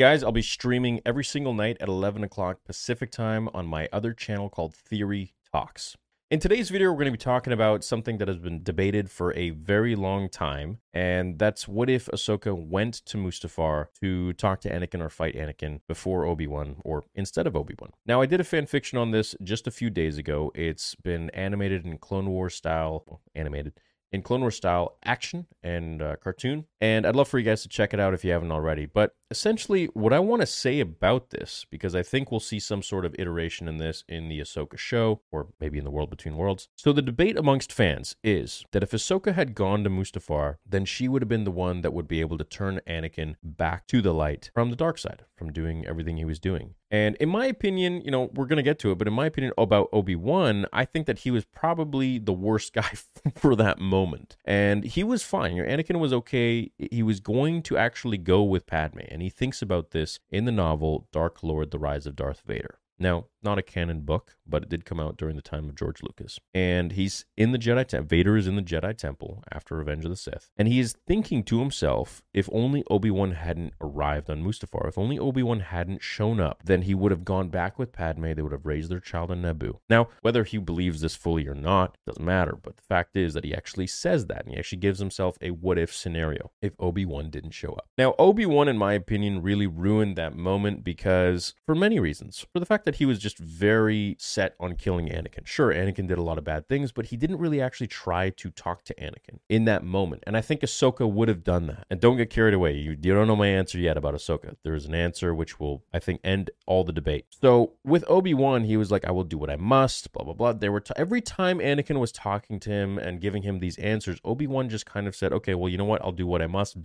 [0.00, 4.14] guys, I'll be streaming every single night at 11 o'clock Pacific time on my other
[4.14, 5.94] channel called Theory Talks.
[6.30, 9.34] In today's video, we're going to be talking about something that has been debated for
[9.34, 14.70] a very long time, and that's what if Ahsoka went to Mustafar to talk to
[14.70, 17.90] Anakin or fight Anakin before Obi-Wan or instead of Obi-Wan.
[18.06, 20.50] Now, I did a fan fiction on this just a few days ago.
[20.54, 23.74] It's been animated in Clone Wars style, animated
[24.12, 26.66] in Clone Wars style action and uh, cartoon.
[26.80, 28.86] And I'd love for you guys to check it out if you haven't already.
[28.86, 32.82] But essentially, what I want to say about this, because I think we'll see some
[32.82, 36.36] sort of iteration in this in the Ahsoka show, or maybe in the World Between
[36.36, 36.68] Worlds.
[36.76, 41.08] So the debate amongst fans is that if Ahsoka had gone to Mustafar, then she
[41.08, 44.14] would have been the one that would be able to turn Anakin back to the
[44.14, 46.74] light from the dark side, from doing everything he was doing.
[46.90, 49.26] And in my opinion, you know, we're going to get to it, but in my
[49.26, 52.90] opinion about Obi Wan, I think that he was probably the worst guy
[53.36, 54.36] for that moment.
[54.44, 55.56] And he was fine.
[55.56, 56.72] You know, Anakin was okay.
[56.78, 59.00] He was going to actually go with Padme.
[59.08, 62.78] And he thinks about this in the novel Dark Lord The Rise of Darth Vader.
[62.98, 66.02] Now, not a canon book, but it did come out during the time of George
[66.02, 66.38] Lucas.
[66.54, 68.08] And he's in the Jedi Temple.
[68.08, 70.50] Vader is in the Jedi Temple after Revenge of the Sith.
[70.56, 75.18] And he is thinking to himself, if only Obi-Wan hadn't arrived on Mustafar, if only
[75.18, 78.32] Obi-Wan hadn't shown up, then he would have gone back with Padme.
[78.32, 79.78] They would have raised their child on Naboo.
[79.88, 82.58] Now, whether he believes this fully or not doesn't matter.
[82.60, 84.44] But the fact is that he actually says that.
[84.44, 87.88] And he actually gives himself a what if scenario if Obi-Wan didn't show up.
[87.96, 92.44] Now, Obi-Wan, in my opinion, really ruined that moment because for many reasons.
[92.52, 95.46] For the fact that he was just very set on killing Anakin.
[95.46, 98.50] Sure, Anakin did a lot of bad things, but he didn't really actually try to
[98.50, 100.24] talk to Anakin in that moment.
[100.26, 101.86] And I think Ahsoka would have done that.
[101.90, 102.76] And don't get carried away.
[102.76, 104.56] You, you don't know my answer yet about Ahsoka.
[104.62, 107.26] There is an answer which will, I think, end all the debate.
[107.40, 110.34] So with Obi Wan, he was like, I will do what I must, blah, blah,
[110.34, 110.52] blah.
[110.52, 114.18] There were t- every time Anakin was talking to him and giving him these answers,
[114.24, 116.02] Obi Wan just kind of said, okay, well, you know what?
[116.02, 116.76] I'll do what I must.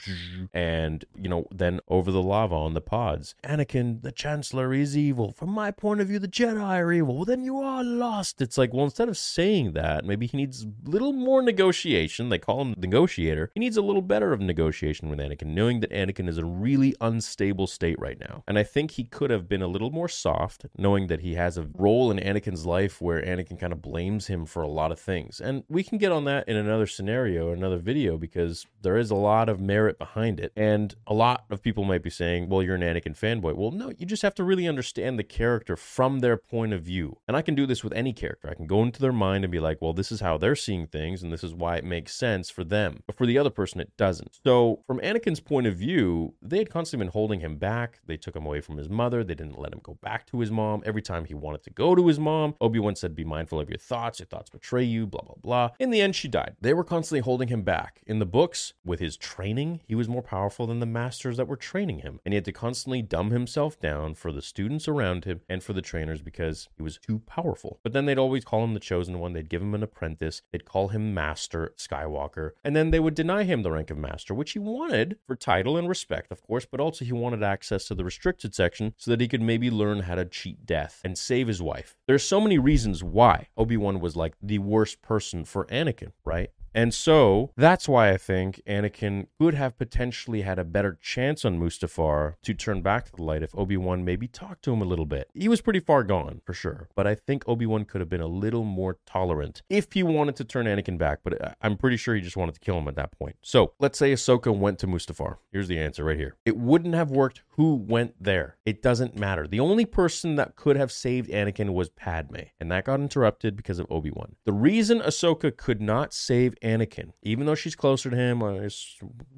[0.54, 5.32] And, you know, then over the lava on the pods, Anakin, the Chancellor is evil.
[5.32, 7.16] From my point of view, the Jedi are evil.
[7.16, 8.42] Well, then you are lost.
[8.42, 12.28] It's like, well, instead of saying that, maybe he needs a little more negotiation.
[12.28, 13.52] They call him the negotiator.
[13.54, 16.94] He needs a little better of negotiation with Anakin, knowing that Anakin is a really
[17.00, 18.44] unstable state right now.
[18.50, 21.58] And I think he could have been a little more soft, knowing that he has
[21.58, 25.00] a role in Anakin's life where Anakin kind of blames him for a lot of
[25.00, 25.40] things.
[25.40, 29.16] And we can get on that in another scenario, another video, because there is a
[29.16, 30.52] lot of merit behind it.
[30.58, 33.56] And a lot of people might be saying, well, you're an Anakin fanboy.
[33.56, 37.18] Well, no, you just have to really understand the character from their point of view.
[37.28, 38.50] And I can do this with any character.
[38.50, 40.88] I can go into their mind and be like, well, this is how they're seeing
[40.88, 43.04] things, and this is why it makes sense for them.
[43.06, 44.40] But for the other person, it doesn't.
[44.44, 48.00] So, from Anakin's point of view, they had constantly been holding him back.
[48.08, 49.24] They took him away from his mother.
[49.24, 50.82] They didn't let him go back to his mom.
[50.84, 53.70] Every time he wanted to go to his mom, Obi Wan said, Be mindful of
[53.70, 54.20] your thoughts.
[54.20, 55.70] Your thoughts betray you, blah, blah, blah.
[55.80, 56.56] In the end, she died.
[56.60, 58.02] They were constantly holding him back.
[58.08, 61.56] In the books, with his training, he was more powerful than the masters that were
[61.56, 62.20] training him.
[62.26, 65.74] And he had to constantly dumb himself down for the students around him and for
[65.74, 67.80] the trainers because he was too powerful.
[67.84, 69.34] But then they'd always call him the chosen one.
[69.34, 70.42] They'd give him an apprentice.
[70.52, 72.52] They'd call him Master Skywalker.
[72.64, 75.78] And then they would deny him the rank of Master, which he wanted for title
[75.78, 79.22] and respect, of course, but also he wanted access to the restricted section so that
[79.22, 81.96] he could maybe learn how to cheat death and save his wife.
[82.08, 86.52] There's so many reasons why Obi-Wan was like the worst person for Anakin, right?
[86.76, 91.58] And so that's why I think Anakin could have potentially had a better chance on
[91.58, 94.86] Mustafar to turn back to the light if Obi Wan maybe talked to him a
[94.86, 95.30] little bit.
[95.34, 96.90] He was pretty far gone, for sure.
[96.94, 100.36] But I think Obi Wan could have been a little more tolerant if he wanted
[100.36, 101.20] to turn Anakin back.
[101.24, 103.38] But uh, I'm pretty sure he just wanted to kill him at that point.
[103.42, 105.38] So let's say Ahsoka went to Mustafar.
[105.54, 106.36] Here's the answer right here.
[106.44, 108.58] It wouldn't have worked who went there.
[108.66, 109.48] It doesn't matter.
[109.48, 113.80] The only person that could have saved Anakin was Padme, and that got interrupted because
[113.80, 114.36] of Obi Wan.
[114.46, 118.42] The reason Ahsoka could not save Anakin, even though she's closer to him,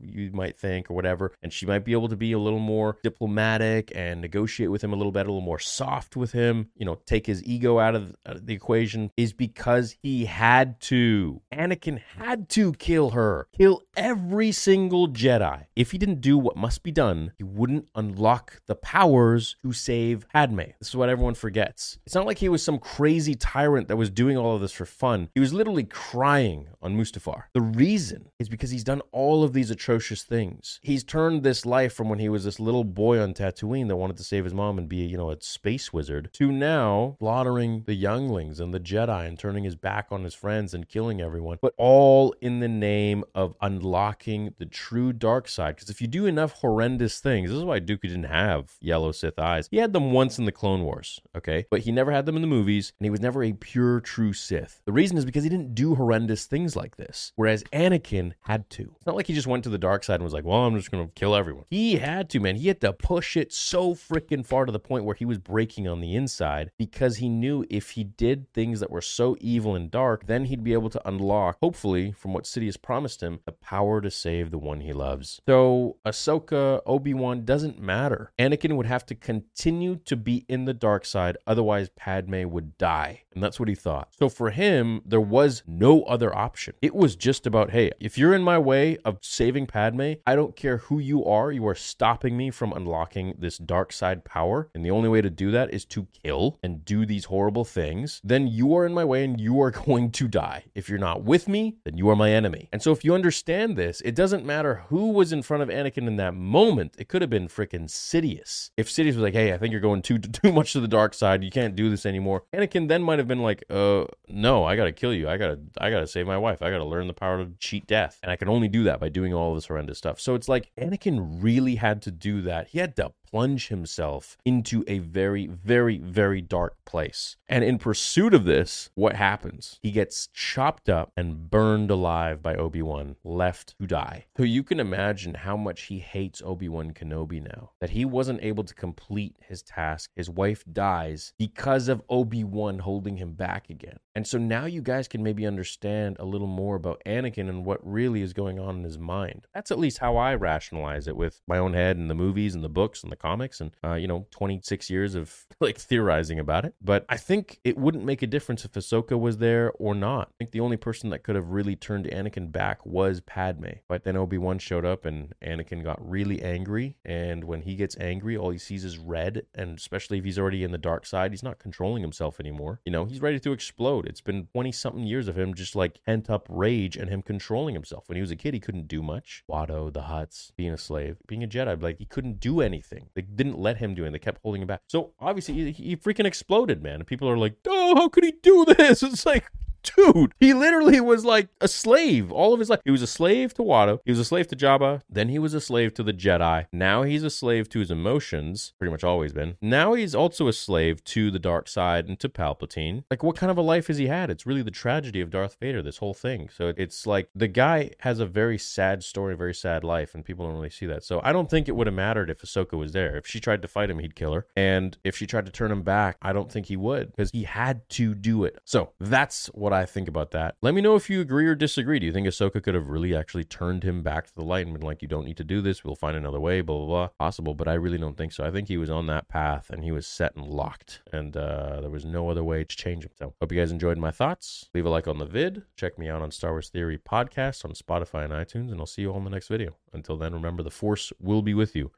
[0.01, 2.97] you might think, or whatever, and she might be able to be a little more
[3.03, 6.85] diplomatic and negotiate with him a little better, a little more soft with him, you
[6.85, 11.41] know, take his ego out of, the equation, is because he had to.
[11.53, 15.65] Anakin had to kill her, kill every single Jedi.
[15.75, 20.27] If he didn't do what must be done, he wouldn't unlock the powers to save
[20.29, 20.59] Padme.
[20.79, 21.99] This is what everyone forgets.
[22.05, 24.85] It's not like he was some crazy tyrant that was doing all of this for
[24.85, 25.29] fun.
[25.33, 27.43] He was literally crying on Mustafar.
[27.53, 30.79] The reason is because he's done all of these atrocious things.
[30.83, 34.17] He's turned this life from when he was this little boy on Tatooine that wanted
[34.17, 37.93] to save his mom and be, you know, a space wizard to now slaughtering the
[37.93, 41.73] younglings and the Jedi and turning his back on his friends and killing everyone, but
[41.77, 45.75] all in the name of unlocking the true dark side.
[45.75, 49.11] Because if you do enough horrendous things, this is why Dooku Dooku didn't have yellow
[49.11, 49.67] Sith eyes.
[49.71, 51.65] He had them once in the Clone Wars, okay?
[51.69, 54.33] But he never had them in the movies, and he was never a pure, true
[54.33, 54.81] Sith.
[54.85, 58.93] The reason is because he didn't do horrendous things like this, whereas Anakin had to.
[58.95, 60.75] It's not like he just went to the dark side and was like, well, I'm
[60.75, 61.65] just going to kill everyone.
[61.69, 62.55] He had to, man.
[62.55, 65.87] He had to push it so freaking far to the point where he was breaking
[65.87, 69.91] on the inside because he knew if he did things that were so evil and
[69.91, 74.01] dark, then he'd be able to unlock, hopefully, from what Sidious promised him, the power
[74.01, 75.41] to save the one he loves.
[75.47, 78.31] So Ahsoka, Obi-Wan doesn't matter.
[78.37, 83.23] Anakin would have to continue to be in the dark side, otherwise Padme would die.
[83.33, 84.09] And that's what he thought.
[84.17, 86.73] So for him, there was no other option.
[86.81, 90.55] It was just about, hey, if you're in my way of saving Padme, I don't
[90.55, 94.69] care who you are, you are stopping me from unlocking this dark side power.
[94.73, 98.21] And the only way to do that is to kill and do these horrible things.
[98.23, 100.65] Then you are in my way and you are going to die.
[100.73, 102.69] If you're not with me, then you are my enemy.
[102.73, 106.07] And so if you understand this, it doesn't matter who was in front of Anakin
[106.07, 106.95] in that moment.
[106.97, 108.71] It could have been freaking Sidious.
[108.77, 111.13] If Sidious was like, hey, I think you're going too too much to the dark
[111.13, 111.43] side.
[111.43, 112.43] You can't do this anymore.
[112.53, 115.29] Anakin then might have been like, uh, no, I gotta kill you.
[115.29, 116.61] I gotta I gotta save my wife.
[116.61, 118.19] I gotta learn the power to cheat death.
[118.23, 120.19] And I can only do that by doing all this horrendous stuff.
[120.19, 122.69] So it's like Anakin really had to do that.
[122.69, 127.37] He had to plunge himself into a very, very, very dark place.
[127.47, 129.79] And in pursuit of this, what happens?
[129.81, 134.25] He gets chopped up and burned alive by Obi Wan, left to die.
[134.37, 137.71] So you can imagine how much he hates Obi Wan Kenobi now.
[137.81, 140.11] That he wasn't able to complete his task.
[140.15, 143.99] His wife dies because of Obi Wan holding him back again.
[144.17, 147.79] And so now you guys can maybe understand a little more about Anakin and what
[147.87, 149.45] really is going on in his mind.
[149.53, 152.63] That's at least how I rationalize it with my own head and the movies and
[152.63, 156.65] the books and the comics and uh, you know 26 years of like theorizing about
[156.65, 156.73] it.
[156.81, 160.29] But I think it wouldn't make a difference if Ahsoka was there or not.
[160.29, 163.67] I think the only person that could have really turned Anakin back was Padme.
[163.87, 166.97] But then Obi Wan showed up and Anakin got really angry.
[167.05, 169.45] And when he gets angry, all he sees is red.
[169.53, 172.81] And especially if he's already in the dark side, he's not controlling himself anymore.
[172.83, 174.06] You know, he's ready to explode.
[174.07, 177.75] It's been 20 something years of him just like pent up rage and him controlling
[177.75, 178.07] himself.
[178.07, 179.43] When he was a kid, he couldn't do much.
[179.49, 183.09] Watto, the Hutts, being a slave, being a Jedi, like he couldn't do anything.
[183.13, 184.11] They didn't let him do it.
[184.11, 184.81] They kept holding him back.
[184.87, 186.95] So obviously he, he freaking exploded, man.
[186.95, 189.03] And people are like, oh, how could he do this?
[189.07, 189.45] It's like,
[189.83, 192.79] dude, he literally was like a slave all of his life.
[192.85, 193.99] He was a slave to Watto.
[194.05, 195.01] He was a slave to Jabba.
[195.09, 196.67] Then he was a slave to the Jedi.
[196.71, 199.57] Now he's a slave to his emotions, pretty much always been.
[199.61, 203.03] Now he's also a slave to the dark side and to Palpatine.
[203.09, 204.29] Like, what kind of a life has he had?
[204.29, 206.49] It's really the tragedy of Darth Vader, this whole thing.
[206.49, 210.45] So it's like the guy has a very sad story, very sad life, and people
[210.45, 211.03] don't really see that.
[211.03, 213.17] So I don't think it would have mattered if Ahsoka was there.
[213.17, 214.47] If she tried to fight him, he'd kill her.
[214.55, 217.43] And if she tried to turn him back, I don't think he would because he
[217.43, 218.59] had to do it.
[218.65, 220.55] So that's what I think about that.
[220.61, 221.99] Let me know if you agree or disagree.
[221.99, 224.73] Do you think Ahsoka could have really actually turned him back to the light and
[224.73, 225.83] been like, you don't need to do this.
[225.83, 227.07] We'll find another way, blah, blah, blah.
[227.19, 228.45] Possible, but I really don't think so.
[228.45, 231.81] I think he was on that path and he was set and locked, and uh,
[231.81, 233.11] there was no other way to change him.
[233.19, 234.69] So, hope you guys enjoyed my thoughts.
[234.73, 235.63] Leave a like on the vid.
[235.75, 239.01] Check me out on Star Wars Theory podcast on Spotify and iTunes, and I'll see
[239.01, 239.75] you all in the next video.
[239.91, 241.91] Until then, remember the Force will be with you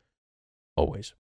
[0.76, 1.14] always.